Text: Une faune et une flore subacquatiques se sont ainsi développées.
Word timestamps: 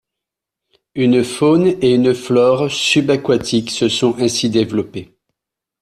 Une 0.95 1.23
faune 1.23 1.75
et 1.79 1.93
une 1.93 2.15
flore 2.15 2.71
subacquatiques 2.71 3.69
se 3.69 3.87
sont 3.87 4.15
ainsi 4.17 4.49
développées. 4.49 5.15